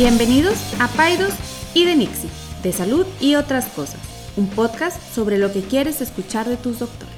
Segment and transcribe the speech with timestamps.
[0.00, 1.34] Bienvenidos a Paidos
[1.74, 2.30] y de Nixie,
[2.62, 4.00] de salud y otras cosas,
[4.36, 7.16] un podcast sobre lo que quieres escuchar de tus doctores.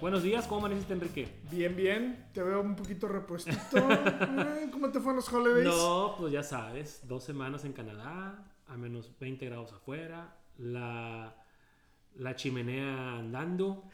[0.00, 1.40] Buenos días, ¿cómo amaneciste, Enrique?
[1.50, 2.28] Bien, bien.
[2.32, 3.58] Te veo un poquito repuestito.
[3.88, 5.66] Eh, ¿Cómo te fueron los holidays?
[5.66, 11.34] No, pues ya sabes, dos semanas en Canadá, a menos 20 grados afuera, la,
[12.14, 13.88] la chimenea andando,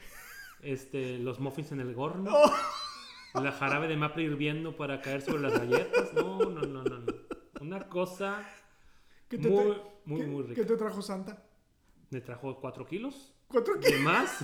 [0.61, 2.53] este, los muffins en el horno, Oh.
[3.43, 6.13] la jarabe de maple hirviendo para caer sobre las galletas.
[6.15, 6.99] No, no, no, no.
[6.99, 7.13] no.
[7.61, 8.43] Una cosa
[9.29, 10.55] ¿Qué te, muy, muy, qué- muy rica.
[10.61, 11.43] ¿Qué te trajo Santa?
[12.11, 13.33] Me trajo 4 kilos.
[13.49, 14.01] ¿Cuatro ¿De kilos?
[14.03, 14.39] más?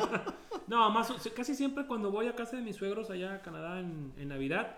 [0.66, 4.12] no, más, casi siempre cuando voy a casa de mis suegros allá a Canadá en,
[4.16, 4.76] en Navidad,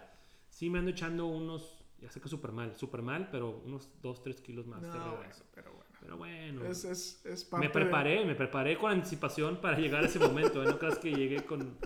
[0.48, 4.23] sí me ando echando unos, ya sé que súper mal, súper mal, pero unos 2,
[4.23, 5.82] 3 kilos más de No, bueno, pero bueno.
[6.01, 10.02] Pero bueno, Es, es, es parte me de- preparé, me preparé con anticipación para llegar
[10.02, 10.66] a ese momento, ¿eh?
[10.66, 11.77] no creas que llegué con,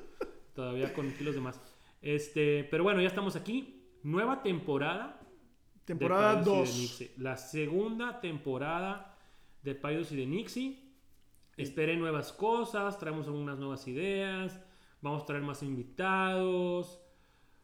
[0.56, 1.60] todavía con kilos de más.
[2.02, 5.20] Este, pero bueno, ya estamos aquí, nueva temporada.
[5.84, 6.78] Temporada Paidos y de 2.
[6.80, 7.10] Nixie.
[7.18, 9.16] La segunda temporada
[9.62, 10.82] de Paidos y de Nixie.
[11.56, 14.60] Esperen nuevas cosas, traemos algunas nuevas ideas,
[15.00, 17.00] vamos a traer más invitados.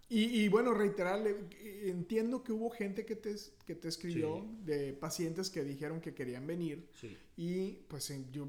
[0.09, 1.37] Y, y bueno, reiterarle,
[1.85, 3.35] entiendo que hubo gente que te,
[3.67, 4.65] que te escribió Sí.
[4.65, 6.87] de pacientes que dijeron que querían venir.
[7.01, 7.17] Sí.
[7.37, 8.47] Y pues yo,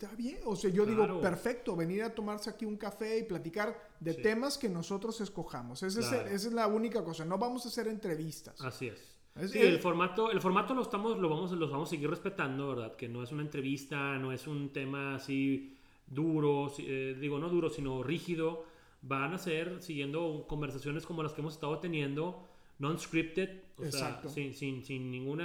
[0.00, 0.38] está bien.
[0.44, 1.06] O sea, yo Claro.
[1.14, 4.22] digo, perfecto, venir a tomarse aquí un café y platicar de Sí.
[4.22, 5.82] temas que nosotros escojamos.
[5.82, 7.24] Esa, es- esa es la única cosa.
[7.24, 8.60] No vamos a hacer entrevistas.
[8.60, 9.16] Así es.
[9.34, 12.08] Es- Sí, es- el formato, el formato lo estamos, lo vamos, los vamos a seguir
[12.10, 12.94] respetando, ¿verdad?
[12.96, 15.76] Que no es una entrevista, no es un tema así
[16.06, 18.64] duro, eh, digo no duro, sino rígido.
[19.02, 22.44] Van a ser siguiendo conversaciones como las que hemos estado teniendo,
[22.78, 24.28] non-scripted, o Exacto.
[24.28, 25.40] sea, sin, sin, sin ningún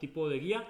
[0.00, 0.66] tipo de guía,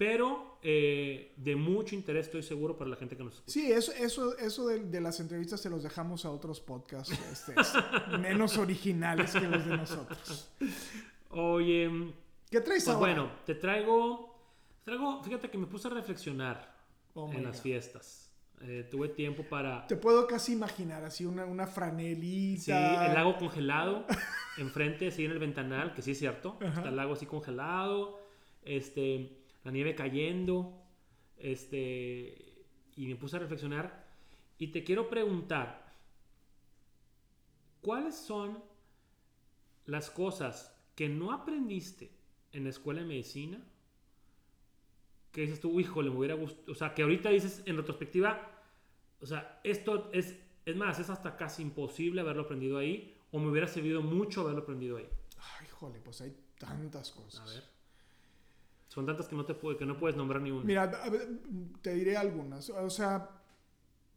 [0.00, 3.52] pero eh, de mucho interés, estoy seguro, para la gente que nos escucha.
[3.52, 7.54] Sí, eso, eso, eso de, de las entrevistas se los dejamos a otros podcasts este,
[8.18, 10.50] menos originales que los de nosotros.
[11.28, 12.14] Oye,
[12.50, 12.98] ¿Qué traes pues ahora?
[12.98, 14.34] bueno, te traigo,
[14.84, 16.74] traigo, fíjate que me puse a reflexionar
[17.12, 17.62] Oh en las God.
[17.62, 18.30] fiestas.
[18.62, 19.86] Eh, tuve tiempo para...
[19.86, 22.62] Te puedo casi imaginar así una, una franelita.
[22.62, 22.72] Sí,
[23.06, 24.06] el lago congelado
[24.56, 26.56] enfrente, así en el ventanal, que sí es cierto.
[26.62, 28.18] Está el lago así congelado,
[28.64, 30.80] este, la nieve cayendo,
[31.36, 32.64] este,
[32.96, 34.08] y me puse a reflexionar.
[34.58, 35.94] Y te quiero preguntar,
[37.80, 38.62] ¿cuáles son
[39.86, 42.10] las cosas que no aprendiste
[42.52, 43.64] en la escuela de medicina?
[45.32, 46.72] Que dices tú, híjole, me hubiera gustado.
[46.72, 48.50] O sea, que ahorita dices en retrospectiva,
[49.20, 53.48] o sea, esto es, es más, es hasta casi imposible haberlo aprendido ahí, o me
[53.48, 55.08] hubiera servido mucho haberlo aprendido ahí.
[55.38, 57.40] Ay, híjole, pues hay tantas cosas.
[57.40, 57.79] A ver.
[58.90, 60.64] Son tantas que no, te puede, que no puedes nombrar ni una.
[60.64, 60.90] Mira,
[61.80, 62.70] te diré algunas.
[62.70, 63.30] O sea,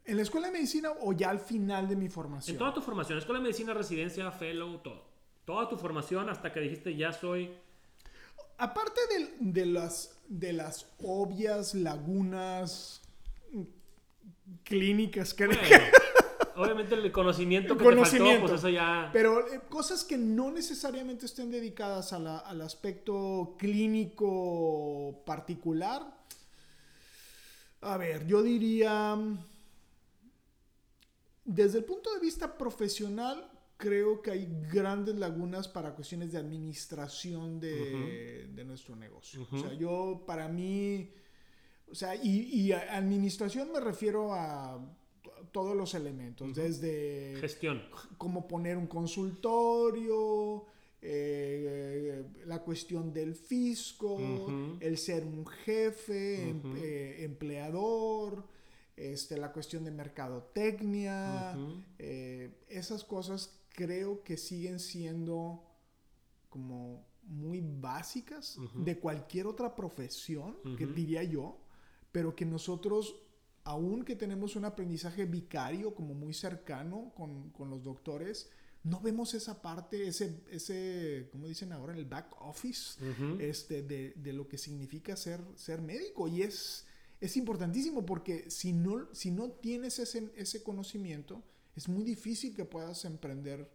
[0.03, 2.56] en la escuela de medicina o ya al final de mi formación.
[2.56, 5.06] en toda tu formación, escuela de medicina, residencia, fellow, todo.
[5.45, 7.51] Toda tu formación hasta que dijiste ya soy.
[8.57, 13.03] Aparte de, de las, de las obvias lagunas
[14.63, 15.45] clínicas que...
[15.45, 15.61] Bueno,
[16.56, 18.25] obviamente el conocimiento que Conocimiento.
[18.28, 19.09] te faltó, pues eso ya.
[19.14, 26.22] Pero eh, cosas que no necesariamente estén dedicadas a la- al aspecto clínico particular.
[27.81, 29.18] A ver, yo diría,
[31.46, 37.59] desde el punto de vista profesional, creo que hay grandes lagunas para cuestiones de administración
[37.59, 39.46] de, de nuestro negocio.
[39.52, 41.12] O sea, yo, para mí,
[41.91, 44.80] o sea, y, y a administración me refiero a
[45.53, 47.81] todos los elementos, desde Gestión.
[48.18, 50.66] cómo poner un consultorio,
[51.02, 54.18] eh, la cuestión del fisco,
[54.81, 58.44] el ser un jefe, em- eh, empleador,
[58.97, 61.56] este, la cuestión de mercadotecnia,
[62.00, 65.64] eh, esas cosas creo que siguen siendo
[66.50, 71.58] como muy básicas de cualquier otra profesión, que diría yo,
[72.12, 73.16] pero que nosotros,
[73.66, 78.49] aun que tenemos un aprendizaje vicario como muy cercano con, con los doctores,
[78.84, 83.37] no vemos esa parte, ese, ese, como dicen ahora, el back office Ujú.
[83.40, 86.28] este, de, de lo que significa ser, ser médico.
[86.28, 86.85] Y es,
[87.22, 91.41] es importantísimo porque si no, si no tienes ese, ese conocimiento,
[91.78, 93.72] es muy difícil que puedas emprender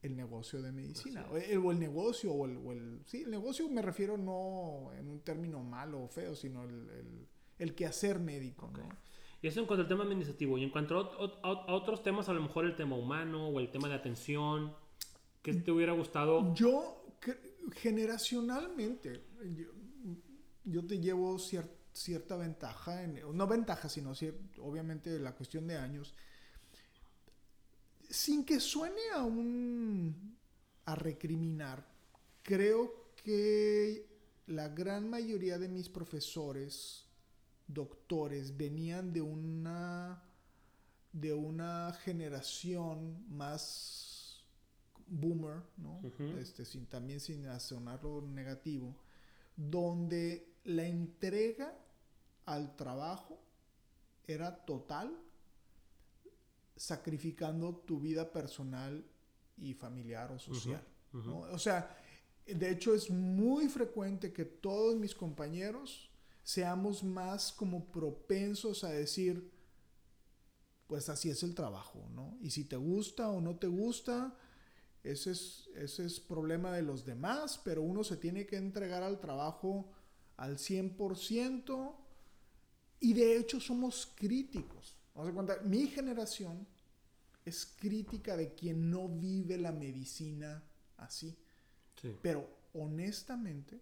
[0.00, 1.26] el negocio de medicina.
[1.30, 4.92] O el, o el negocio, o el, o el- Sí, el negocio me refiero no
[4.98, 7.28] en un término malo o feo, sino el, el,
[7.64, 8.70] el quehacer médico.
[8.72, 8.88] ¿no?
[9.42, 10.56] Y eso en cuanto al tema administrativo.
[10.58, 13.48] Y en cuanto a, ot- a- a otros temas, a lo mejor el tema humano
[13.48, 14.74] o el tema de atención,
[15.42, 16.54] ¿qué te hubiera gustado?
[16.54, 17.04] Yo,
[17.72, 19.24] generacionalmente,
[19.56, 19.66] yo,
[20.64, 25.76] yo te llevo cier- cierta ventaja, en, no ventaja, sino cier- obviamente la cuestión de
[25.76, 26.14] años.
[28.08, 30.36] Sin que suene a un.
[30.86, 31.86] a recriminar,
[32.42, 34.06] creo que
[34.46, 37.06] la gran mayoría de mis profesores,
[37.66, 40.22] doctores, venían de una
[41.14, 44.44] de una generación más
[45.06, 46.00] boomer, ¿no?
[46.38, 48.96] este, sin, también sin sonarlo negativo,
[49.56, 51.72] donde la entrega
[52.46, 53.38] al trabajo
[54.26, 55.16] era total,
[56.76, 59.04] sacrificando tu vida personal
[59.56, 60.84] y familiar o social.
[61.52, 61.96] O sea,
[62.44, 66.10] de hecho es muy frecuente que todos mis compañeros
[66.44, 69.50] seamos más como propensos a decir,
[70.86, 72.38] pues así es el trabajo, ¿no?
[72.40, 74.36] Y si te gusta o no te gusta,
[75.02, 79.18] ese es, ese es problema de los demás, pero uno se tiene que entregar al
[79.18, 79.90] trabajo
[80.36, 81.96] al 100%
[83.00, 84.96] y de hecho somos críticos.
[85.14, 86.66] Vamos a mi generación
[87.44, 90.62] es crítica de quien no vive la medicina
[90.96, 91.36] así.
[92.22, 93.80] Pero honestamente,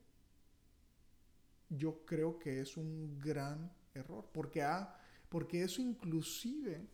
[1.77, 4.97] yo creo que es un gran error, porque, ha,
[5.29, 6.87] porque eso inclusive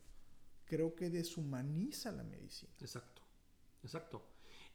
[0.65, 2.73] creo que deshumaniza la medicina.
[2.81, 3.23] Exacto,
[3.83, 4.23] exacto.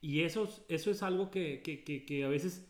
[0.00, 2.68] Y eso, eso es algo que, que, que, a veces,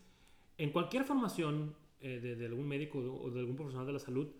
[0.57, 4.31] en cualquier formación eh, de, algún médico o de algún profesional de la salud,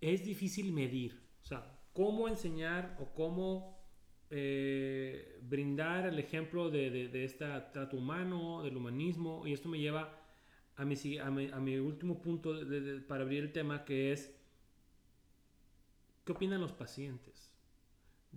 [0.00, 1.20] es difícil medir.
[1.42, 3.76] O sea, cómo enseñar o cómo
[4.30, 9.46] eh, brindar el ejemplo de, de, este trato humano, del humanismo.
[9.46, 10.25] Y esto me lleva
[10.76, 12.54] a mi, último punto
[13.08, 14.34] para abrir el tema, que es,
[16.24, 17.56] ¿qué opinan los pacientes?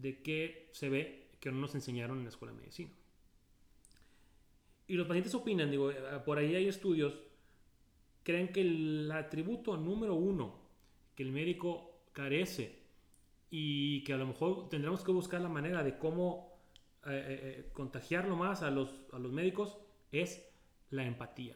[0.01, 2.91] de qué se ve que no nos enseñaron en la escuela de medicina.
[4.88, 7.19] Y los pacientes opinan, digo, eh, por ahí hay estudios,
[8.24, 10.59] creen que el atributo número uno
[11.15, 12.80] que el médico carece
[13.51, 16.57] y que a lo mejor tendremos que buscar la manera de cómo
[17.06, 19.77] eh, eh, contagiarlo más a los, a los médicos
[20.12, 20.50] es
[20.89, 21.56] la empatía.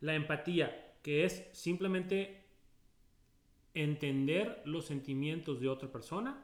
[0.00, 2.44] La empatía, que es simplemente
[3.74, 6.42] entender los sentimientos de otra persona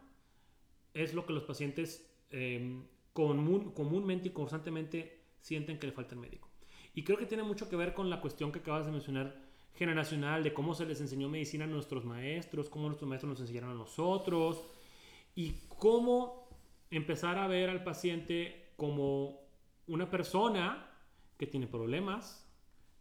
[0.94, 6.48] es lo que los pacientes em, comúnmente y constantemente sienten que le falta el médico.
[6.94, 9.34] Y creo que tiene mucho que ver con la cuestión que acabas de mencionar
[9.74, 13.70] generacional, de cómo se les enseñó medicina a nuestros maestros, cómo nuestros maestros nos enseñaron
[13.70, 14.62] a nosotros,
[15.34, 16.48] y cómo
[16.90, 19.40] empezar a ver al paciente como
[19.86, 20.90] una persona
[21.38, 22.46] que tiene problemas,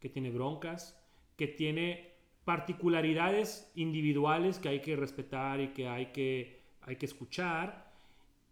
[0.01, 0.99] que tiene broncas,
[1.37, 2.11] que tiene
[2.43, 7.91] particularidades individuales que hay que respetar y que hay que hay que escuchar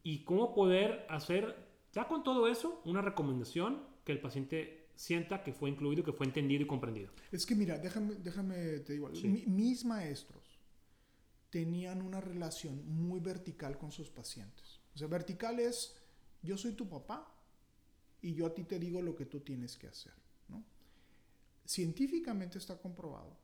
[0.03, 1.55] y cómo poder hacer,
[1.91, 6.25] ya con todo eso, una recomendación que el paciente sienta que fue incluido, que fue
[6.25, 7.11] entendido y comprendido.
[7.31, 10.59] Es que mira, déjame, déjame te digo, mis maestros
[11.49, 14.79] tenían una relación muy vertical con sus pacientes.
[14.93, 15.95] O sea, vertical es,
[16.41, 17.33] yo soy tu papá
[18.21, 20.13] y yo a ti te digo lo que tú tienes que hacer.
[21.69, 23.37] Científicamente está comprobado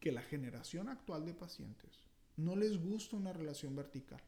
[0.00, 1.92] que la generación actual de pacientes
[2.36, 4.20] no les gusta una relación vertical.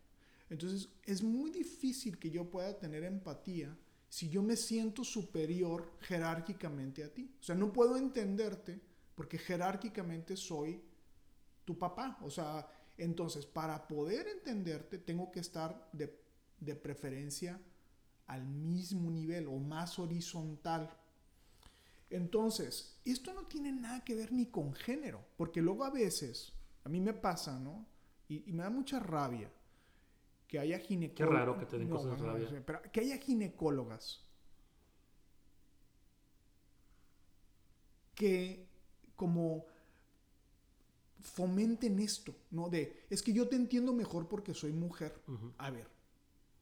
[0.48, 3.76] Entonces es muy difícil que yo pueda tener empatía
[4.08, 7.34] si yo me siento superior jerárquicamente a ti.
[7.40, 8.80] O sea, no puedo entenderte
[9.16, 10.80] porque jerárquicamente soy
[11.64, 12.16] tu papá.
[12.22, 12.64] O sea,
[12.96, 16.16] entonces para poder entenderte tengo que estar de,
[16.60, 17.60] de preferencia
[18.28, 20.96] al mismo nivel o más horizontal.
[22.10, 26.52] Entonces, esto no tiene nada que ver ni con género, porque luego a veces,
[26.84, 27.86] a mí me pasa, ¿no?
[28.28, 29.50] Y, me da mucha rabia
[30.46, 31.34] que haya ginecólogas.
[31.34, 32.62] Qué raro que te den cosas de rabia.
[32.64, 34.24] pero que haya ginecólogas
[38.14, 38.66] que
[39.14, 39.66] como
[41.20, 42.68] fomenten esto, ¿no?
[42.68, 45.20] De, es que yo te entiendo mejor porque soy mujer.
[45.58, 45.88] A ver,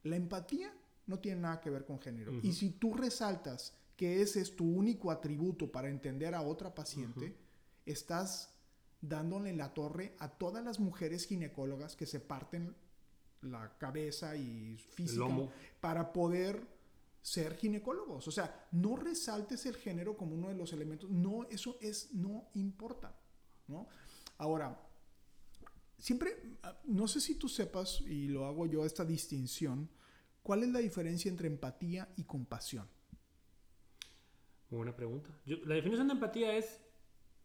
[0.02, 0.72] la empatía
[1.06, 2.32] no tiene nada que ver con género.
[2.42, 7.36] Y si tú resaltas que ese es tu único atributo para entender a otra paciente,
[7.86, 8.50] estás
[9.00, 12.74] dándole la torre a todas las mujeres ginecólogas que se parten
[13.42, 15.26] la cabeza y física
[15.80, 16.66] para poder
[17.20, 18.26] ser ginecólogos.
[18.28, 21.10] O sea, no resaltes el género como uno de los elementos.
[21.10, 23.14] No, eso es, no importa.
[23.68, 23.86] ¿no?
[24.38, 24.78] Ahora,
[25.98, 29.88] siempre, no sé si tú sepas, y lo hago yo, esta distinción,
[30.42, 32.88] ¿cuál es la diferencia entre empatía y compasión?
[34.70, 35.30] Buena pregunta.
[35.44, 36.80] la definición de empatía es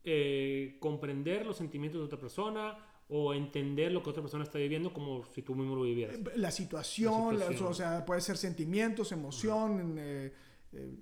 [0.04, 2.78] eh, comprender los sentimientos de otra persona
[3.10, 6.16] o entender lo que otra persona está viviendo como si tú mismo lo vivieras.
[6.16, 10.32] Eh, la situación, o sea, puede ser sentimientos, emoción, eh,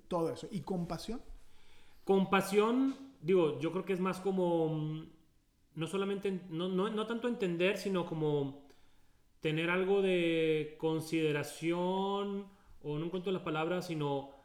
[0.08, 0.48] todo eso.
[0.50, 1.20] ¿Y compasión?
[2.04, 5.08] Compasión, digo, yo creo que es más como, mm,
[5.74, 8.66] no solamente, no, no, no tanto entender, sino como
[9.40, 12.46] tener algo de consideración,
[12.82, 14.37] o no encuentro la palabra, sino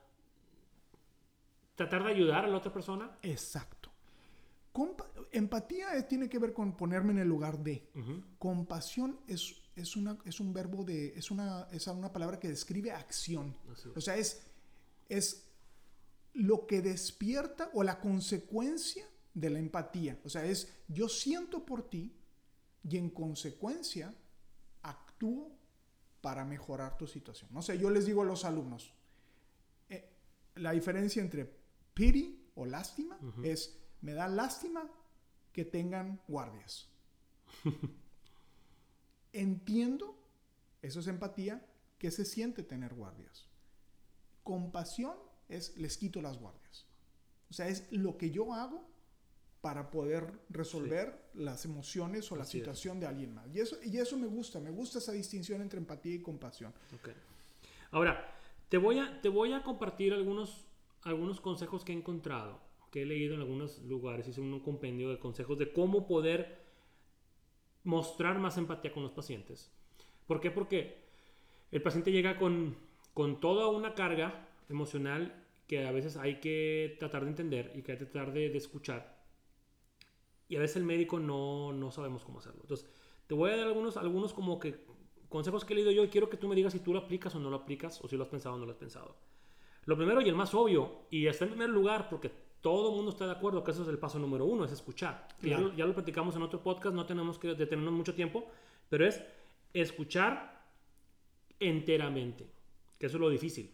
[1.75, 3.17] tratar de ayudar a la otra persona.
[3.21, 3.89] Exacto.
[4.73, 7.87] Compa- empatía es- tiene que ver con ponerme en el lugar de.
[8.39, 11.13] Compasión es, es, una, es un verbo de.
[11.17, 13.55] Es una, es una palabra que describe acción.
[13.95, 14.41] O sea, es,
[15.09, 15.47] es
[16.33, 20.19] lo que despierta o la consecuencia de la empatía.
[20.23, 22.11] O sea, es yo siento por ti
[22.87, 24.13] y en consecuencia
[24.81, 25.51] actúo
[26.21, 27.49] para mejorar tu situación.
[27.53, 28.91] No sé, yo les digo a los alumnos,
[29.89, 30.09] eh,
[30.55, 31.62] la diferencia entre
[31.93, 34.89] pity o lástima es, me da lástima
[35.51, 36.89] que tengan guardias.
[39.33, 40.15] Entiendo,
[40.81, 41.65] eso es empatía,
[41.97, 43.47] que se siente tener guardias.
[44.43, 45.15] Compasión
[45.49, 46.85] es, les quito las guardias.
[47.49, 48.85] O sea, es lo que yo hago
[49.61, 52.49] para poder resolver las emociones o la es.
[52.49, 53.47] situación de alguien más.
[53.55, 56.73] Y eso, y eso me gusta, me gusta esa distinción entre empatía y compasión.
[56.93, 57.09] Ok.
[57.91, 60.65] Ahora, te voy a, te voy a compartir algunos,
[61.03, 64.27] algunos consejos que he encontrado, que he leído en algunos lugares.
[64.27, 66.63] Hice un compendio de consejos de cómo poder
[67.83, 69.71] mostrar más empatía con los pacientes.
[70.27, 70.51] ¿Por qué?
[70.51, 71.03] Porque
[71.71, 72.75] el paciente llega con,
[73.13, 77.93] con toda una carga emocional que a veces hay que tratar de entender y que
[77.93, 79.23] hay que tratar de, de escuchar.
[80.47, 82.61] Y a veces el médico no, no sabemos cómo hacerlo.
[82.61, 82.87] Entonces,
[83.27, 84.85] te voy a dar algunos, algunos como que
[85.29, 87.33] consejos que he leído yo y quiero que tú me digas si tú lo aplicas
[87.33, 89.17] o no lo aplicas o si lo has pensado o no lo has pensado.
[89.85, 93.11] Lo primero y el más obvio, y está en primer lugar porque todo el mundo
[93.11, 95.27] está de acuerdo que eso es el paso número uno, es escuchar.
[95.41, 98.45] Ya, ya lo platicamos en otro podcast, no tenemos que detenernos mucho tiempo,
[98.89, 99.21] pero es
[99.73, 100.63] escuchar
[101.59, 102.47] enteramente,
[102.99, 103.69] que eso es lo difícil.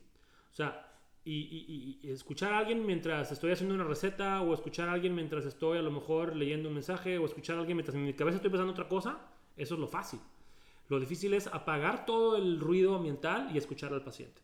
[0.52, 0.86] O sea,
[1.26, 4.94] y, y- y- y escuchar a alguien mientras estoy haciendo una receta, o escuchar a
[4.94, 8.06] alguien mientras estoy a lo mejor leyendo un mensaje, o escuchar a alguien mientras en
[8.06, 9.20] mi cabeza estoy pensando otra cosa,
[9.58, 10.20] eso es lo fácil.
[10.88, 14.42] Lo difícil es apagar todo el ruido ambiental y escuchar al paciente.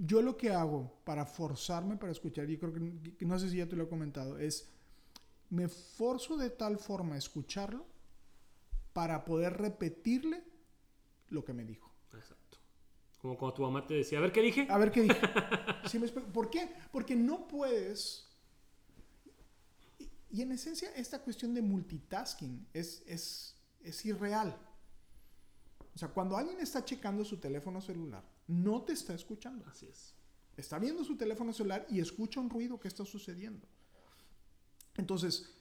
[0.00, 3.68] Yo lo que hago para forzarme para escuchar, yo creo que, no sé si ya
[3.68, 4.68] te lo he comentado, es
[5.50, 7.84] me forzo de tal forma a escucharlo
[8.92, 10.44] para poder repetirle
[11.30, 11.92] lo que me dijo.
[12.14, 12.58] Exacto.
[13.20, 14.68] Como cuando tu mamá te decía, a ver qué dije.
[14.70, 15.20] A ver qué dije.
[15.86, 16.28] Sí me explico.
[16.32, 16.70] ¿Por qué?
[16.92, 18.28] Porque no puedes.
[19.98, 24.56] Y, y en esencia, esta cuestión de multitasking es, es, es irreal.
[25.98, 29.64] O sea, cuando alguien está checando su teléfono celular, no te está escuchando.
[29.66, 30.14] Así es.
[30.56, 33.66] Está viendo su teléfono celular y escucha un ruido que está sucediendo.
[34.96, 35.52] Entonces,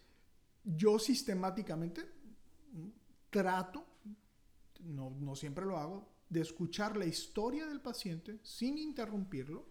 [0.64, 2.02] yo sistemáticamente
[2.72, 2.88] mm,
[3.32, 3.84] trato,
[4.82, 9.66] no, no siempre lo hago, de escuchar la historia del paciente sin interrumpirlo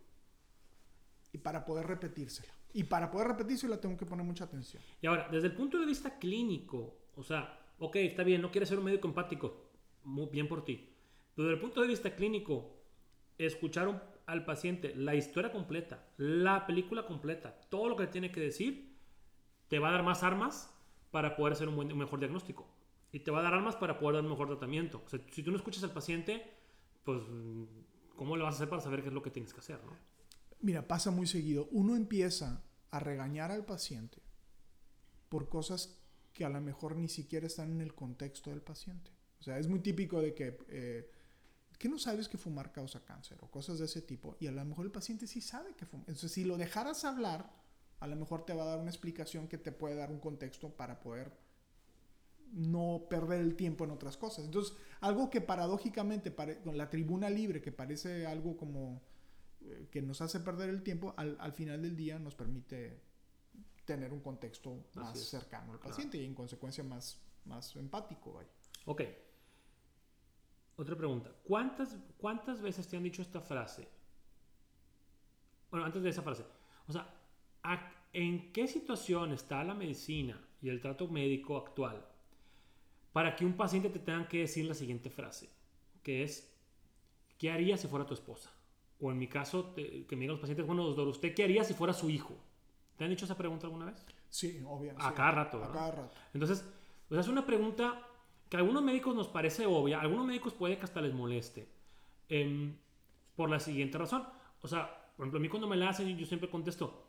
[1.33, 2.53] y para poder repetírsela.
[2.73, 4.83] Y para poder repetírsela tengo que poner mucha atención.
[5.01, 8.69] Y ahora, desde el punto de vista clínico, o sea, ok, está bien, no quieres
[8.69, 9.66] ser un médico empático,
[10.07, 10.89] muy bien por ti.
[11.35, 12.77] Pero desde el punto de vista clínico,
[13.37, 18.97] escuchar al paciente la historia completa, la película completa, todo lo que tiene que decir,
[19.69, 20.73] te va a dar más armas
[21.11, 22.67] para poder hacer un, mejor diagnóstico.
[23.13, 25.05] Y te va a dar armas para poder dar un mejor tratamiento.
[25.31, 26.43] Si tú no escuchas al paciente,
[27.05, 27.23] pues,
[28.15, 29.83] ¿cómo le vas a hacer para saber qué es lo que tienes que hacer?
[29.85, 29.93] ¿no?
[30.61, 31.69] Mira, pasa muy seguido.
[31.71, 34.23] Uno empieza a regañar al paciente
[35.29, 39.11] por cosas que a lo mejor ni siquiera están en el contexto del paciente.
[39.47, 41.09] O sea, es muy típico de que, eh,
[41.79, 44.37] que no sabes que fumar causa cáncer o cosas de ese tipo.
[44.41, 46.05] Y a lo mejor el paciente sí sabe que fumar.
[46.09, 47.49] Entonces, si lo dejaras hablar,
[48.01, 50.71] a lo mejor te va a dar una explicación que te puede dar un contexto
[50.77, 51.31] para poder
[52.53, 54.45] no perder el tiempo en otras cosas.
[54.47, 56.35] Entonces, algo que paradójicamente,
[56.65, 59.01] con la tribuna libre, que parece algo como
[59.61, 63.01] eh, que nos hace perder el tiempo, al, al final del día nos permite
[63.85, 65.91] tener un contexto más cercano al Claro.
[65.95, 68.33] paciente y en consecuencia más, más empático.
[68.33, 68.49] vaya.
[68.87, 69.03] Ok.
[70.77, 71.31] Otra pregunta.
[71.45, 73.89] ¿Cuántas, ¿Cuántas veces te han dicho esta frase?
[75.71, 76.45] Bueno, antes de esa frase.
[76.87, 77.09] O sea,
[77.63, 82.05] ¿a- ¿en qué situación está la medicina y el trato médico actual
[83.13, 85.49] para que un paciente te tenga que decir la siguiente frase?
[86.03, 86.55] Que es,
[87.39, 88.51] ¿qué haría si fuera tu esposa?
[89.01, 91.65] O en mi caso, te- que me digan los pacientes, bueno, doctor, ¿usted qué haría
[91.65, 92.35] si fuera su hijo?
[92.97, 94.07] ¿Te han hecho esa pregunta alguna vez?
[94.31, 95.03] Sí, obviamente.
[95.07, 96.15] A cada rato, A cada rato.
[96.33, 96.65] Entonces,
[97.11, 98.07] es una pregunta
[98.49, 101.69] que a algunos médicos nos parece obvia, a algunos médicos puede que hasta les moleste,
[102.29, 102.77] em,
[103.35, 104.25] por la siguiente razón.
[104.63, 107.07] O sea, por ejemplo, a mí cuando me la hacen, yo, siempre contesto,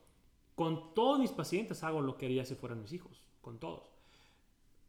[0.56, 3.92] con todos mis pacientes hago lo que haría si fueran mis hijos, con todos.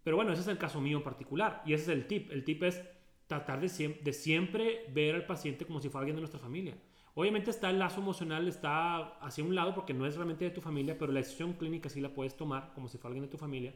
[0.03, 2.31] Pero bueno, ese es el caso mío en particular, y ese es el tip.
[2.31, 2.83] El tip es
[3.27, 3.69] tratar de,
[4.03, 6.79] de siempre ver al paciente como si fuera alguien de nuestra familia.
[7.15, 10.61] Obviamente está el lazo emocional, está hacia un lado porque no es realmente de tu
[10.61, 13.37] familia, pero la decisión clínica sí la puedes tomar como si fuera alguien de tu
[13.37, 13.75] familia.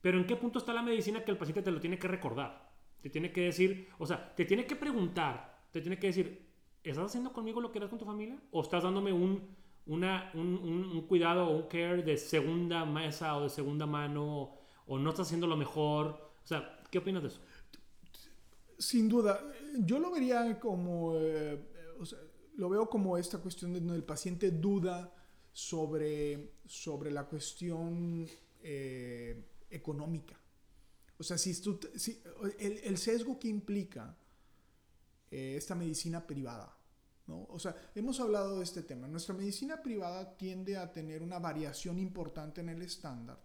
[0.00, 2.70] Pero ¿en qué punto está la medicina que el paciente te lo tiene que recordar?
[3.02, 6.46] Te tiene que decir, o sea, te tiene que preguntar, te tiene que decir,
[6.82, 8.38] ¿estás haciendo conmigo lo que eres con tu familia?
[8.50, 10.04] ¿O estás dándome un, un,
[10.34, 15.10] un, un cuidado o un care de segunda mesa o de segunda mano o no
[15.10, 16.06] estás haciendo lo mejor.
[16.42, 17.40] O sea, ¿qué opinas de eso?
[18.76, 19.40] Sin duda,
[19.78, 21.60] yo lo vería como, eh,
[21.98, 22.18] o sea,
[22.56, 25.14] lo veo como esta cuestión de donde el paciente duda
[25.52, 28.26] sobre, sobre la cuestión
[28.62, 30.38] eh, económica.
[31.18, 32.22] O sea, si, tú, si
[32.58, 34.16] el, el, sesgo que implica
[35.30, 36.76] eh, esta medicina privada.
[37.26, 37.44] ¿no?
[37.50, 39.06] O sea, hemos hablado de este tema.
[39.06, 43.38] Nuestra medicina privada tiende a tener una variación importante en el estándar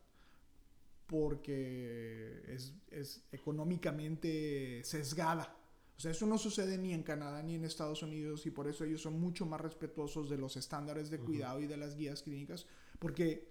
[1.05, 5.55] porque es, es, económicamente sesgada.
[5.98, 8.84] O sea, eso no sucede ni en Canadá ni en Estados Unidos y por eso
[8.84, 11.65] ellos son mucho más respetuosos de los estándares de cuidado uh -huh.
[11.65, 12.65] y de las guías clínicas,
[13.00, 13.48] porque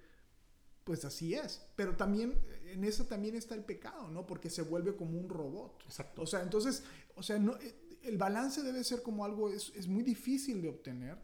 [0.84, 1.66] pues así es.
[1.76, 4.26] Pero también en eso también está el pecado, ¿no?
[4.26, 5.82] Porque se vuelve como un robot.
[5.86, 6.22] Exacto.
[6.22, 6.84] O sea, entonces,
[7.16, 7.56] o sea, no,
[8.02, 11.18] el balance debe ser como algo, es, es muy difícil de obtener.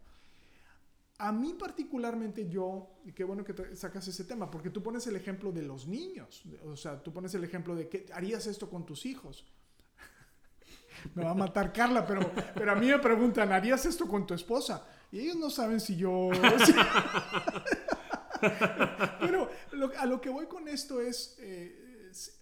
[1.18, 5.16] A mí particularmente yo, y qué bueno que sacas ese tema, porque tú pones el
[5.16, 8.86] ejemplo de los niños, o sea, tú pones el ejemplo de que harías esto con
[8.86, 9.44] tus hijos.
[11.14, 14.32] me va a matar Carla, pero, pero a mí me preguntan, ¿harías esto con tu
[14.32, 14.86] esposa?
[15.12, 16.30] Y ellos no saben si yo...
[19.90, 22.38] lo, a lo que voy con esto es, eh, es,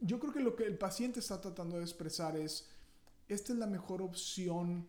[0.00, 2.68] yo creo que lo que el paciente está tratando de expresar es,
[3.28, 4.86] esta es la mejor opción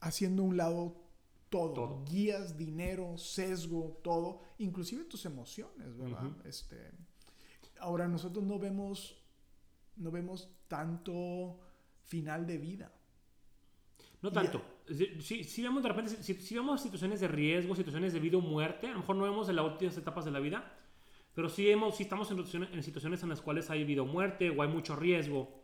[0.00, 0.96] haciendo un lado
[1.48, 2.04] todo, todo.
[2.04, 6.24] guías, dinero, sesgo, todo, inclusive tus emociones, ¿verdad?
[6.24, 6.46] Uh -huh.
[6.46, 6.90] este,
[7.80, 9.16] ahora nosotros no vemos,
[9.96, 11.58] no vemos tanto
[12.04, 12.92] final de vida.
[14.22, 14.62] No tanto.
[15.20, 18.40] Si, si, vemos de repente, si, si, vemos situaciones de riesgo, situaciones de vida o
[18.40, 20.72] muerte, a lo mejor no vemos en las últimas etapas de la vida,
[21.34, 24.06] pero sí, hemos, sí estamos en situaciones, en situaciones en las cuales hay vida o
[24.06, 25.62] muerte o hay mucho riesgo.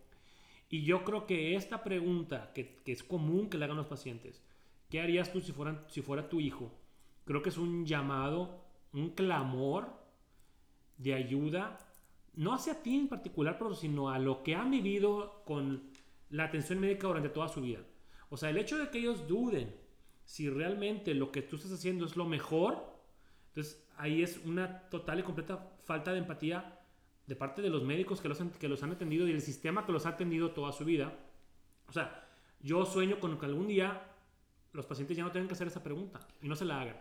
[0.68, 4.42] Y yo creo que esta pregunta, que, que, es común que le hagan los pacientes,
[4.88, 6.70] ¿qué harías tú si, fueran, si fuera tu hijo?
[7.24, 9.88] Creo que es un llamado, un clamor
[10.98, 11.78] de ayuda,
[12.34, 15.90] no hacia ti en particular, pero sino a lo que han vivido con
[16.30, 17.80] la atención médica durante toda su vida.
[18.34, 19.72] O sea, el hecho de que ellos duden
[20.24, 22.84] si realmente lo que tú estás haciendo es lo mejor,
[23.46, 26.80] entonces ahí es una total y completa falta de empatía
[27.28, 29.86] de parte de los médicos que los, han, que los han atendido y el sistema
[29.86, 31.16] que los ha atendido toda su vida.
[31.86, 32.26] O sea,
[32.58, 34.02] yo sueño con que algún día
[34.72, 37.00] los pacientes ya no tengan que hacer esa pregunta y no se la hagan.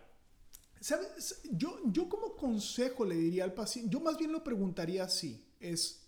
[0.81, 1.41] ¿Sabes?
[1.51, 6.07] Yo, yo como consejo le diría al paciente, yo más bien lo preguntaría así, es,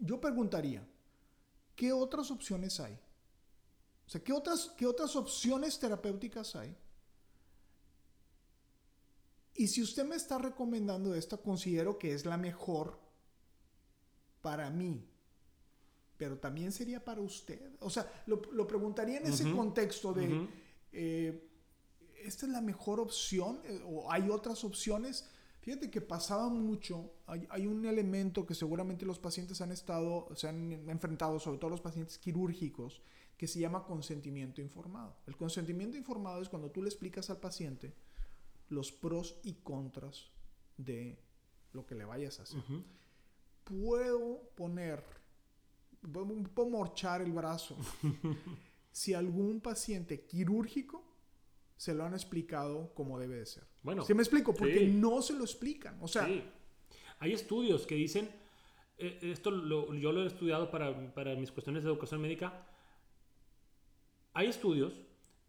[0.00, 0.84] yo preguntaría,
[1.78, 2.92] ¿qué otras opciones hay?
[2.92, 6.76] O sea, ¿qué otras, qué otras opciones terapéuticas hay?
[9.54, 12.98] Y si usted me está recomendando esta, considero que es la mejor
[14.42, 15.08] para mí.
[16.16, 17.76] Pero también sería para usted.
[17.80, 19.34] O sea, lo, lo preguntaría en uh -huh.
[19.34, 20.48] ese contexto de, uh -huh.
[20.92, 21.48] eh,
[22.24, 23.62] ¿esta es la mejor opción?
[23.86, 25.28] ¿O hay otras opciones?
[25.68, 27.12] Fíjate que pasaba mucho.
[27.26, 31.68] Hay, hay, un elemento que seguramente los pacientes han estado, se han enfrentado, sobre todo
[31.68, 33.02] los pacientes quirúrgicos,
[33.36, 35.18] que se llama consentimiento informado.
[35.26, 37.94] El consentimiento informado es cuando tú le explicas al paciente
[38.70, 40.30] los pros y contras
[40.78, 41.22] de
[41.74, 42.60] lo que le vayas a hacer.
[42.60, 42.84] Uh -huh.
[43.64, 45.04] Puedo poner,
[46.54, 47.76] puedo morchar el brazo
[48.90, 51.04] si algún paciente quirúrgico
[51.76, 53.68] se lo han explicado como debe de ser.
[53.88, 54.52] Bueno, ¿Sí me explico?
[54.54, 54.86] Porque sí.
[54.86, 55.96] no se lo explican.
[56.02, 56.42] O sea, sí.
[57.20, 58.28] hay estudios que dicen,
[58.98, 62.66] eh, esto lo, yo lo he estudiado para, para mis cuestiones de educación médica,
[64.34, 64.92] hay estudios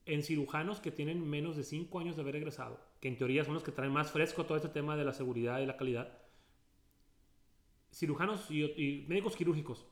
[0.06, 3.56] en cirujanos que tienen menos de 5 años de haber egresado, que en teoría son
[3.56, 6.18] los que traen más fresco todo este tema de la seguridad y la calidad,
[7.92, 9.86] cirujanos y, y médicos quirúrgicos,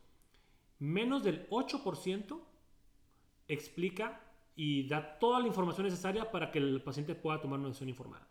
[0.79, 2.39] menos del 8%
[3.49, 4.21] explica
[4.55, 8.25] y da toda la información necesaria para que el paciente pueda tomar una decisión informada.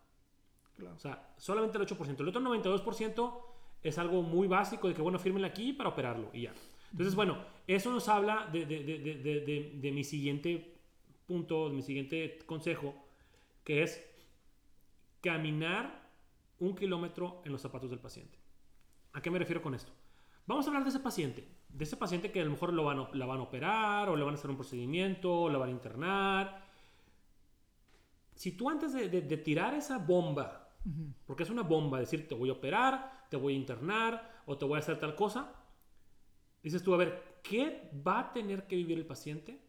[0.77, 0.95] Claro.
[0.95, 2.19] O sea, solamente el 8%.
[2.19, 3.41] El otro 92%
[3.83, 6.53] es algo muy básico de que, bueno, fírmenle aquí para operarlo y ya.
[6.91, 7.37] Entonces, bueno,
[7.67, 10.75] eso nos habla de, de, de, de mi siguiente
[11.25, 12.95] punto, mi siguiente consejo,
[13.63, 14.03] que es
[15.21, 16.07] caminar
[16.59, 18.37] un kilómetro en los zapatos del paciente.
[19.13, 19.91] ¿A qué me refiero con esto?
[20.45, 23.07] Vamos a hablar de ese paciente, de ese paciente que a lo mejor lo van,
[23.13, 25.73] la van a operar o le van a hacer un procedimiento o la van a
[25.73, 26.65] internar.
[28.33, 30.66] Si tú antes de, de, de tirar esa bomba,
[31.25, 34.65] porque es una bomba, decir te voy a operar, te voy a internar o te
[34.65, 35.53] voy a hacer tal cosa,
[36.63, 39.59] dices tú, a ver, ¿qué va a tener que vivir el paciente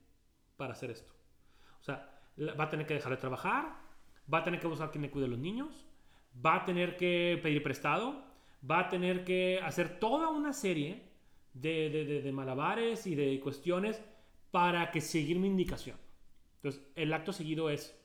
[0.56, 1.12] para hacer esto?
[1.80, 3.76] O sea, va a tener que dejar de trabajar,
[4.32, 5.86] va a tener que buscar quien le cuide a los niños,
[6.44, 8.22] va a tener que pedir prestado,
[8.68, 11.02] va a tener que hacer toda una serie
[11.54, 14.02] de, de, de, de malabares y de cuestiones
[14.50, 15.96] para que seguir mi indicación.
[16.56, 17.97] Entonces, el acto seguido es,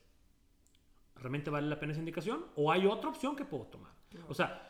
[1.23, 2.45] ¿realmente vale la pena esa indicación?
[2.55, 3.91] ¿O hay otra opción que puedo tomar?
[4.29, 4.69] O sea,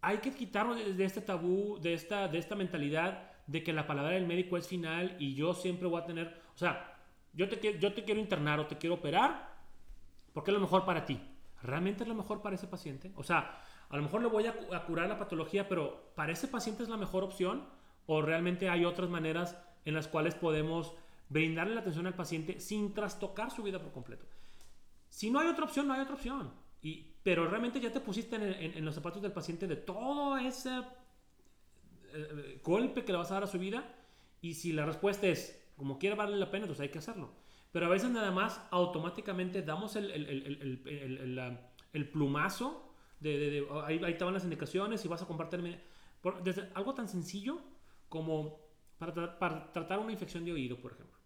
[0.00, 4.12] hay que quitarnos de, este tabú, de esta, de esta mentalidad de que la palabra
[4.12, 6.96] del médico es final y yo siempre voy a tener, o sea,
[7.34, 9.54] yo te, quiero- yo te quiero internar o te quiero operar
[10.32, 11.20] porque es lo mejor para ti.
[11.62, 13.12] ¿Realmente es lo mejor para ese paciente?
[13.16, 16.48] O sea, a lo mejor le voy a, a curar la patología, pero ¿para ese
[16.48, 17.64] paciente es la mejor opción?
[18.06, 20.94] ¿O realmente hay otras maneras en las cuales podemos
[21.30, 24.26] brindarle la atención al paciente sin trastocar su vida por completo?
[25.14, 26.50] Si no hay otra opción, no hay otra opción.
[26.82, 30.36] Y, pero realmente ya te pusiste en, en- en los zapatos del paciente de todo
[30.38, 30.84] ese eh,
[32.12, 33.84] eh, golpe que le vas a dar a su vida.
[34.40, 37.30] Y si la respuesta es, como quiera vale la pena, entonces hay que hacerlo.
[37.70, 41.58] Pero a veces nada más automáticamente damos el, el- el-
[41.92, 45.80] el- plumazo de, de- de, "Oh, ahí, ahí van las indicaciones y vas a compartirme.
[46.20, 47.60] Por- desde algo tan sencillo
[48.08, 48.58] como
[48.98, 51.18] para, tra- para tratar una infección de oído, por ejemplo.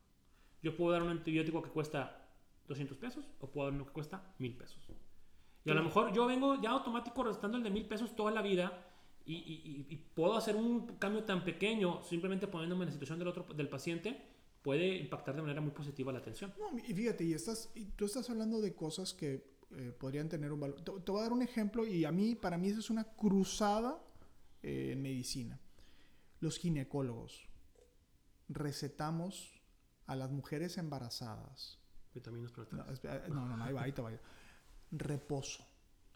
[0.62, 2.17] Yo puedo dar un antibiótico que cuesta
[2.68, 4.78] 200 pesos o puedo dar uno que cuesta 1000 pesos.
[5.64, 8.42] Y a lo mejor yo vengo ya automático restando el de 1000 pesos toda la
[8.42, 8.86] vida
[9.26, 13.18] y, y- y- y puedo hacer un cambio tan pequeño simplemente poniéndome en la situación
[13.18, 14.20] del, otro, del paciente
[14.62, 16.52] puede impactar de manera muy positiva la atención.
[16.58, 20.52] No, y fíjate, y, estás, y tú estás hablando de cosas que eh, podrían tener
[20.52, 20.80] un valor.
[20.82, 23.04] Te, te voy a dar un ejemplo y a mí, para mí, eso es una
[23.04, 24.02] cruzada
[24.62, 25.60] eh, en medicina.
[26.40, 27.46] Los ginecólogos
[28.48, 29.60] recetamos
[30.06, 31.77] a las mujeres embarazadas.
[32.18, 32.66] Vitaminas para
[33.28, 34.10] No, no, no, ahí va, ahí te va.
[34.90, 35.64] Reposo.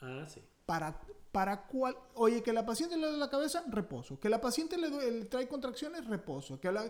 [0.00, 0.40] Ah, sí.
[0.66, 4.18] Para, para cuál, oye, que la paciente le duele la cabeza, reposo.
[4.18, 6.60] Que la paciente le, duele- trae contracciones, reposo.
[6.60, 6.84] Que la,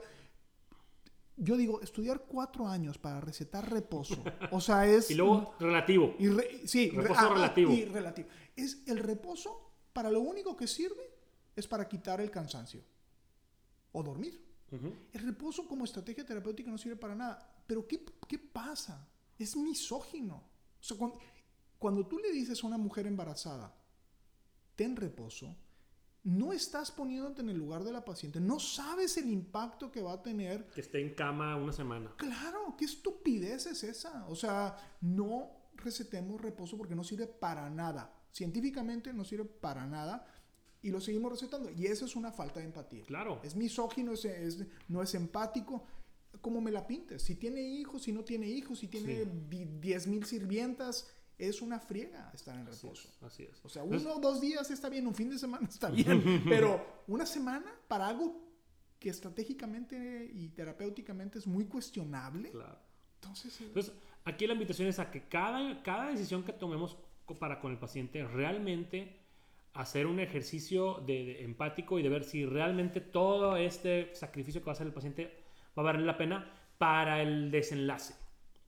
[1.37, 4.23] yo digo, estudiar cuatro años para recetar reposo.
[4.51, 5.11] O sea, es.
[5.11, 6.15] Y luego, relativo.
[6.19, 7.73] y re- sí, re- Reposo relativo.
[7.73, 8.29] y relativo.
[8.57, 11.11] Es el reposo, para lo único que sirve
[11.57, 12.83] es para quitar el cansancio
[13.93, 14.41] o dormir.
[15.13, 17.52] El reposo como estrategia terapéutica no sirve para nada.
[17.67, 19.09] Pero ¿qué, qué pasa?
[19.39, 20.37] Es misógino.
[20.81, 21.19] O sea, cuando,
[21.79, 23.75] cuando tú le dices a una mujer embarazada,
[24.77, 25.55] ten reposo,
[26.25, 30.13] no estás poniéndote en el lugar de la paciente, no sabes el impacto que va
[30.13, 32.15] a tener Que esté en cama una semana.
[32.17, 34.27] Claro, qué estupidez es esa.
[34.29, 38.13] O sea, no recetemos reposo porque no sirve para nada.
[38.31, 40.25] Científicamente no sirve para nada
[40.81, 41.71] y lo seguimos recetando.
[41.71, 43.05] Y eso es una falta de empatía.
[43.05, 43.41] Claro.
[43.43, 45.85] Es misógino, es, es- no es empático.
[46.43, 47.23] Como me la pintes.
[47.23, 49.31] Si tiene hijos, si no tiene hijos, si tiene Sí.
[49.49, 53.09] di- 10 mil sirvientas, es una friega estar en Así reposo.
[53.09, 53.23] es.
[53.23, 53.65] Así es.
[53.65, 56.85] O sea, uno o dos días está bien, un fin de semana está bien, pero
[57.09, 58.43] una semana para algo
[58.99, 62.51] que estratégicamente y terapéuticamente es muy cuestionable.
[62.51, 62.79] claro.
[63.21, 63.93] Entonces, eh, Entonces,
[64.25, 66.97] aquí la invitación es a que cada, cada decisión que tomemos
[67.39, 69.17] para con el paciente realmente
[69.75, 74.67] hacer un ejercicio de, de empático y de ver si realmente todo este sacrificio que
[74.67, 75.42] va a hacer el paciente
[75.79, 78.15] va a valer la pena para el desenlace.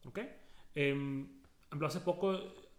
[0.07, 0.21] ¿Ok?
[0.75, 2.33] Ejemplo, hace poco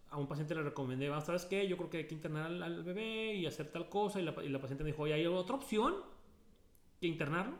[0.09, 1.67] a un paciente le recomendé, "Ah, ¿sabes qué?
[1.67, 4.19] Yo creo que hay que internar al, al bebé y hacer tal cosa.
[4.19, 5.95] Y la, y la paciente me dijo, oye, ¿hay otra opción
[6.99, 7.57] que internarlo?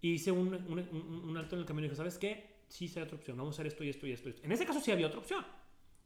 [0.00, 2.60] Y hice un, un, un- un alto en el camino y dije, ¿sabes qué?
[2.68, 3.36] Sí, sí hay otra opción.
[3.36, 4.28] Vamos a hacer esto y esto y esto.
[4.28, 4.44] y esto.
[4.44, 5.44] En ese caso sí había otra opción.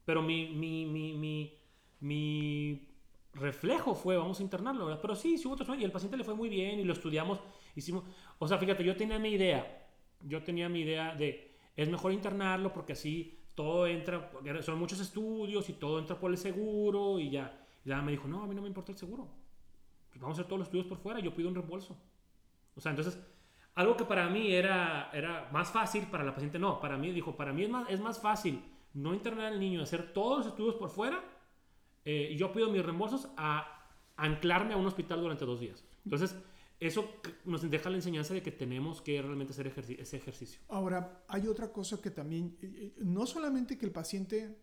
[0.03, 1.57] Pero mi, mi, mi, mi,
[2.01, 2.94] mi
[3.35, 4.99] reflejo fue, vamos a internarlo.
[5.01, 5.55] Pero sí, sí hubo.
[5.75, 7.39] Y el paciente le fue muy bien y lo estudiamos.
[7.75, 8.03] Hicimos...
[8.39, 9.87] O sea, fíjate, yo tenía mi idea.
[10.21, 15.69] Yo tenía mi idea de, es mejor internarlo porque así todo entra, son muchos estudios
[15.69, 17.61] y todo entra por el seguro y ya.
[17.85, 19.27] Y me dijo, no, a mí no me importa el seguro.
[20.09, 21.97] Pues vamos a hacer todos los estudios por fuera, yo pido un reembolso.
[22.75, 23.19] O sea, entonces,
[23.75, 26.79] algo que para mí era, era más fácil, para la paciente no.
[26.79, 30.13] Para mí, dijo, para mí es más, es más fácil no internar al niño, hacer
[30.13, 31.23] todos los estudios por fuera,
[32.05, 35.83] eh, yo pido mis reembolsos a anclarme a un hospital durante dos días.
[36.05, 36.35] Entonces,
[36.79, 37.09] eso
[37.45, 40.61] nos deja la enseñanza de que tenemos que realmente hacer ejerci- ese ejercicio.
[40.69, 44.57] ahora hay otra cosa que también, eh, eh, no solamente que el paciente,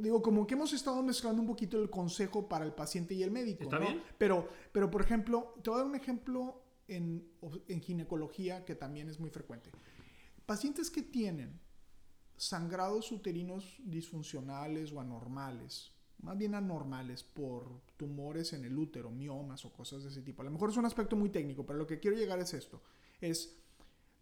[0.00, 3.30] digo, como que hemos estado mezclando un poquito el consejo para el paciente y el
[3.30, 3.64] médico.
[3.64, 3.86] ¿Está ¿no?
[3.86, 4.02] bien?
[4.18, 7.28] Pero, pero, por ejemplo, te voy a dar un ejemplo en,
[7.68, 9.70] en ginecología que también es muy frecuente.
[10.46, 11.60] Pacientes que tienen
[12.36, 19.72] sangrados uterinos disfuncionales o anormales, más bien anormales por tumores en el útero, miomas o
[19.72, 20.42] cosas de ese tipo.
[20.42, 22.82] A lo mejor es un aspecto muy técnico, pero lo que quiero llegar es esto.
[23.20, 23.56] Es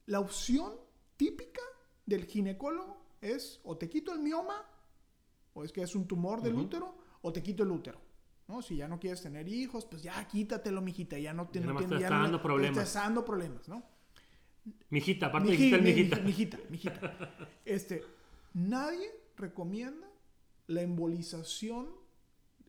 [0.06, 0.74] la opción
[1.16, 1.62] típica
[2.04, 4.54] del ginecólogo es o te quito el mioma,
[5.54, 7.98] o es que es un tumor del útero, o te quito el útero.
[8.46, 8.62] ¿no?
[8.62, 11.72] Si ya no quieres tener hijos, pues ya quítatelo, mijita, ya no, te, Ya no
[11.72, 12.86] nada más tiene- te ya está no- dando te problemas.
[12.86, 13.82] está dando problemas, ¿no?
[14.90, 16.18] Mijita, aparte Miji- dijiste el mi- mijita.
[16.20, 17.00] mijita, mijita.
[17.64, 18.04] Este,
[18.54, 20.05] nadie recomienda
[20.68, 21.88] la embolización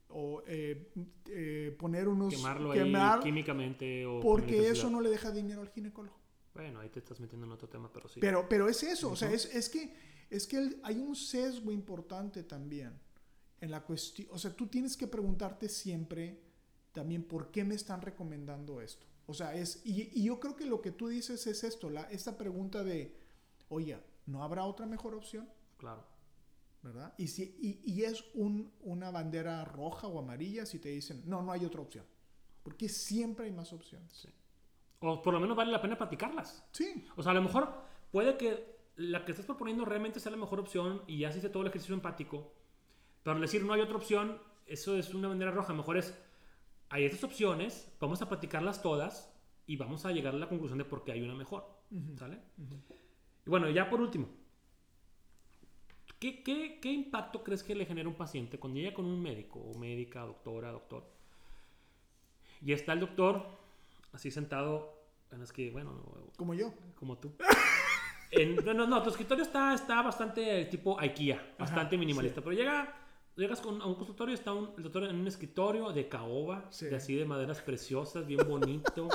[0.10, 0.92] o eh,
[1.30, 5.70] eh, poner unos Quemarlo quemar, ahí químicamente o porque eso no le deja dinero al
[5.70, 6.16] ginecólogo.
[6.54, 8.20] Bueno, ahí te estás metiendo en otro tema, pero sí.
[8.20, 9.94] Pero, pero es eso, o sea, es, es que
[10.30, 12.92] Es que el- hay un sesgo importante también
[13.62, 14.28] en la cuestión.
[14.32, 16.42] O sea, tú tienes que preguntarte siempre
[16.92, 19.06] también por qué me están recomendando esto.
[19.26, 19.82] O sea, es.
[19.86, 23.16] Y, y yo creo que lo que tú dices es esto: la, esta pregunta de,
[23.70, 25.48] oye, ¿no habrá otra mejor opción?
[25.78, 26.04] Claro.
[26.82, 27.14] ¿Verdad?
[27.18, 31.42] Y, si, y, y es un, una bandera roja o amarilla si te dicen, no,
[31.42, 32.06] no hay otra opción.
[32.64, 34.14] Porque siempre hay más opciones.
[34.14, 34.30] Sí.
[35.00, 36.66] O por lo menos vale la pena platicarlas.
[36.72, 37.72] Sí, O sea, a lo mejor
[38.12, 41.50] puede que la que estás proponiendo realmente sea la mejor opción y ya se hice
[41.50, 42.54] todo el ejercicio empático.
[43.24, 45.74] Pero al decir no hay otra opción, eso es una bandera roja.
[45.74, 46.18] Mejor es,
[46.90, 49.34] hay estas opciones, vamos a platicarlas todas
[49.68, 51.66] y vamos a llegar a la conclusión de por qué hay una mejor.
[52.18, 52.40] ¿Sale?
[53.46, 54.30] Y bueno, ya por último,
[56.20, 59.22] ¿qué, qué, qué impacto crees que le genera a un paciente cuando llega con un
[59.22, 61.04] médico o médica, doctora, doctor?
[62.62, 63.46] Y está el doctor
[64.14, 64.94] así sentado,
[65.30, 66.02] bueno, es que, bueno,
[66.36, 66.74] como yo.
[66.96, 67.34] como tú.
[68.32, 72.42] En- no, no, no, tu escritorio está, está bastante tipo IKEA, bastante minimalista.
[72.42, 72.94] Pero llega,
[73.36, 76.88] llegas con, a un consultorio, está un, el doctor en un escritorio de caoba, Sí.
[76.88, 79.08] de así de maderas preciosas, bien bonito.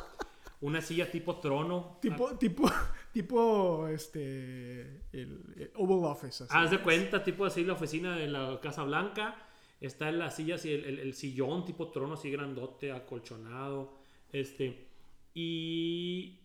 [0.60, 1.98] una silla tipo trono.
[2.00, 2.70] Tipo, tipo,
[3.12, 4.80] tipo, este,
[5.12, 6.44] el, el Oval Office.
[6.44, 6.52] así.
[6.56, 9.36] Haz de cuenta, tipo así la oficina de la Casa Blanca.
[9.80, 13.94] Está en la silla, así, el, el- el sillón tipo trono, así grandote, acolchonado.
[14.32, 14.88] Este,
[15.34, 16.40] y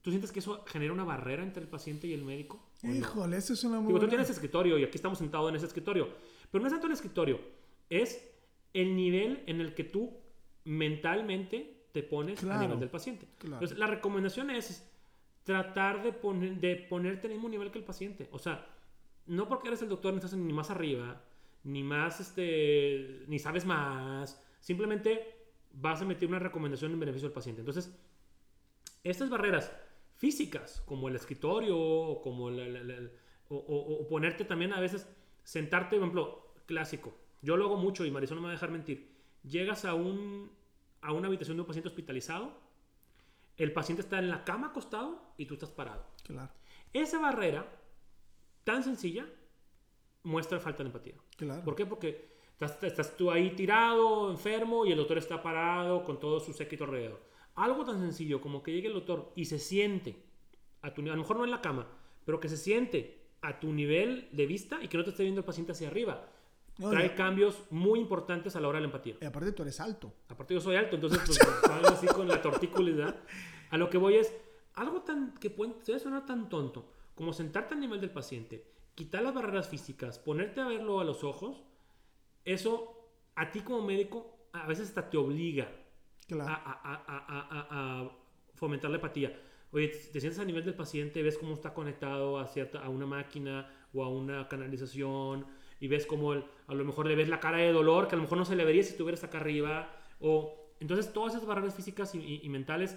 [0.00, 2.70] ¿tú sientes que eso genera una barrera entre el paciente y el médico?
[2.82, 5.56] Híjole, eso es una muy Digo, tú buena- tienes escritorio y aquí estamos sentados en
[5.56, 6.08] ese escritorio.
[6.50, 7.40] Pero no es tanto el escritorio,
[7.88, 8.28] es
[8.72, 10.18] el nivel en el que tú
[10.64, 13.26] mentalmente te pones a nivel del paciente.
[13.38, 13.56] claro.
[13.56, 14.90] Entonces, la recomendación es
[15.44, 18.28] tratar de, poner, de ponerte al mismo nivel que el paciente.
[18.32, 18.66] O sea,
[19.26, 21.22] no porque eres el doctor, no estás ni más arriba,
[21.64, 24.42] ni más, este, ni sabes más.
[24.60, 25.36] Simplemente
[25.72, 27.60] vas a meter una recomendación en beneficio del paciente.
[27.62, 27.92] Entonces,
[29.04, 29.72] estas barreras
[30.16, 33.10] físicas, como el escritorio, o como la- la-
[33.48, 35.06] o ponerte también a veces,
[35.42, 37.14] sentarte, por ejemplo, clásico.
[37.42, 39.10] Yo lo hago mucho y Marisol no me va a dejar mentir.
[39.42, 40.50] Llegas a, un,
[41.00, 42.56] a una habitación de un paciente hospitalizado,
[43.56, 46.04] el paciente está en la cama acostado y tú estás parado.
[46.24, 46.50] Claro,
[46.92, 47.66] Esa barrera,
[48.64, 49.26] tan sencilla,
[50.22, 51.14] muestra falta de empatía.
[51.36, 51.62] claro.
[51.64, 51.86] ¿Por qué?
[51.86, 56.52] Porque estás, estás tú ahí tirado, enfermo, y el doctor está parado con todo su
[56.52, 57.22] séquito alrededor.
[57.54, 60.16] Algo tan sencillo como que llegue el doctor y se siente
[60.80, 61.86] a tu a lo mejor no en la cama,
[62.24, 65.40] pero que se siente a tu nivel de vista y que no te esté viendo
[65.40, 66.28] el paciente hacia arriba.
[66.78, 69.16] No, Trae y- cambios muy importantes a la hora de la empatía.
[69.20, 70.12] Y aparte tú eres alto.
[70.28, 71.38] Aparte yo soy alto, entonces pues
[71.92, 72.96] así con la tortícolis,
[73.70, 74.34] A lo que voy es
[74.74, 79.22] algo tan que puede, puede sonar tan tonto como sentarte al nivel del paciente, quitar
[79.22, 81.62] las barreras físicas, ponerte a verlo a los ojos,
[82.44, 85.68] eso a ti como médico a veces hasta te obliga
[86.26, 86.50] Claro.
[86.50, 87.66] a- a- a-
[88.02, 88.10] a
[88.54, 89.38] fomentar la empatía.
[89.72, 93.06] Oye, te sientes a nivel del paciente, ves cómo está conectado a, cierta, a una
[93.06, 95.46] máquina o a una canalización
[95.82, 98.16] y ves cómo el- a lo mejor le ves la cara de dolor que a
[98.16, 99.90] lo mejor no se le vería si estuvieras acá arriba.
[100.20, 102.96] O, entonces, todas esas barreras físicas y, y- y mentales,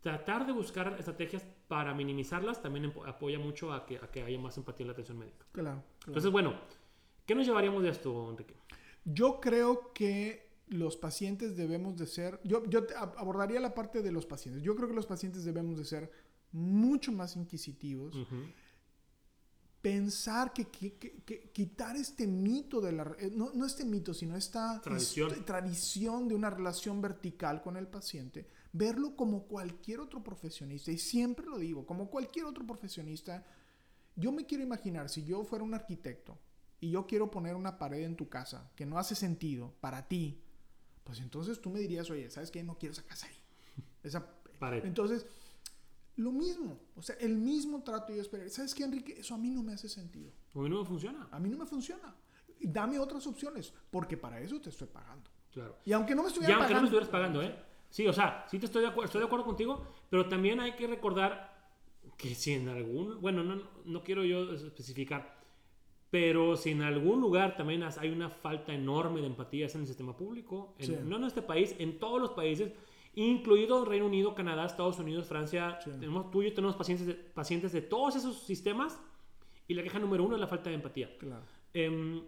[0.00, 4.56] tratar de buscar estrategias para minimizarlas también apoya mucho a que, a que haya más
[4.56, 5.44] empatía en la atención médica.
[5.52, 5.84] Claro, claro.
[6.06, 6.54] Entonces, bueno,
[7.26, 8.54] ¿qué nos llevaríamos de esto, Enrique?
[9.04, 12.80] Yo creo que los pacientes debemos de ser, yo, yo
[13.18, 14.62] abordaría la parte de los pacientes.
[14.62, 16.10] Yo creo que los pacientes debemos de ser
[16.52, 18.14] mucho más inquisitivos.
[18.14, 18.36] Ujú.
[19.82, 20.94] Pensar que, que-
[21.26, 23.14] que- quitar este mito de la...
[23.18, 25.44] eh, No, no este mito, sino esta Tradición.
[25.44, 28.46] tradición de una relación vertical con el paciente.
[28.72, 30.92] Verlo como cualquier otro profesionista.
[30.92, 33.44] Y siempre lo digo, como cualquier otro profesionista.
[34.14, 36.38] Yo me quiero imaginar, si yo fuera un arquitecto
[36.80, 40.42] y yo quiero poner una pared en tu casa que no hace sentido para ti,
[41.02, 42.62] pues entonces tú me dirías, oye, ¿sabes qué?
[42.62, 43.36] No quiero esa casa ahí.
[44.04, 44.24] Esa
[44.58, 44.84] Pared.
[44.84, 45.26] Entonces,
[46.16, 48.52] lo mismo, o sea, el mismo trato yo esperaría.
[48.52, 49.14] ¿Sabes qué, Enrique?
[49.18, 50.30] Eso a mí no me hace sentido.
[50.54, 51.28] A mí no me funciona.
[51.30, 52.14] A mí no me funciona.
[52.60, 55.30] Dame otras opciones, porque para eso te estoy pagando.
[55.52, 55.78] Claro.
[55.84, 57.00] Y aunque no me Ya, estuviera aunque no me pagando...
[57.00, 57.64] estuvieras pagando, ¿eh?
[57.90, 60.72] Sí, o sea, sí te estoy de acuerdo, estoy de acuerdo contigo, pero también hay
[60.76, 61.52] que recordar
[62.16, 65.40] que si en algún, bueno, no, no quiero yo especificar,
[66.10, 69.86] pero si en algún lugar también hay una falta enorme de empatía es en el
[69.86, 70.96] sistema público, en- Sí.
[71.04, 72.72] no en este país, en todos los países,
[73.14, 75.90] incluido Reino Unido, Canadá, Estados Unidos, Francia, Sí.
[75.90, 78.98] tenemos, tú y yo tenemos pacientes de, pacientes de todos esos sistemas
[79.68, 81.16] y la queja número uno es la falta de empatía.
[81.18, 81.42] Claro.
[81.74, 82.22] Em,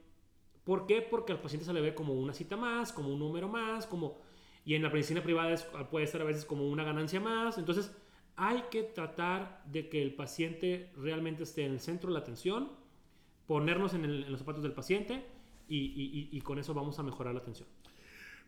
[0.65, 1.03] ¿Por qué?
[1.03, 4.17] Porque al paciente se le ve como una cita más, como un número más, como...
[4.65, 7.59] Y en la medicina privada es- puede ser a veces como una ganancia más.
[7.59, 7.95] Entonces,
[8.37, 12.71] hay que tratar de que el paciente realmente esté en el centro de la atención,
[13.47, 15.23] ponernos en, el- en los zapatos del paciente
[15.69, 17.69] y, y- y- y con eso vamos a mejorar la atención.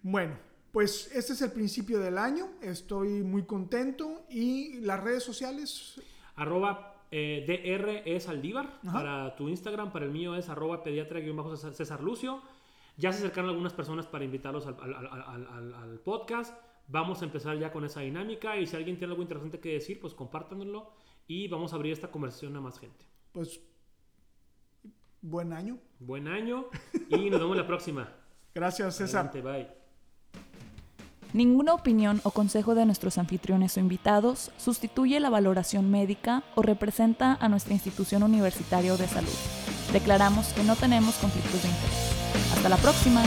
[0.02, 0.38] Bueno,
[0.76, 2.50] pues este es el principio del año.
[2.60, 4.26] Estoy muy contento.
[4.28, 5.98] Y las redes sociales,
[6.34, 8.92] Arroba eh, DR es Aldívar Ajá.
[8.92, 12.42] para tu Instagram, para el mío es arroba pediatra-césar Lucio.
[12.98, 16.54] Ya se acercaron algunas personas para invitarlos al, al- al- podcast.
[16.88, 19.98] Vamos a empezar ya con esa dinámica y si alguien tiene algo interesante que decir,
[19.98, 20.92] pues compártanlo
[21.26, 23.06] y vamos a abrir esta conversación a más gente.
[23.32, 23.62] Pues,
[25.22, 25.78] buen año.
[26.00, 26.66] Buen año
[27.08, 28.12] y nos vemos la próxima.
[28.54, 29.30] Gracias, César.
[29.30, 29.85] Adelante, bye.
[31.32, 37.36] Ninguna opinión o consejo de nuestros anfitriones o invitados sustituye la valoración médica o representa
[37.40, 39.28] a nuestra institución universitaria de salud.
[39.92, 42.52] Declaramos que no tenemos conflictos de interés.
[42.54, 43.22] Hasta la próxima.